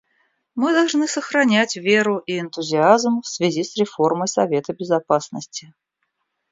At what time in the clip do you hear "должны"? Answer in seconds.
0.73-1.07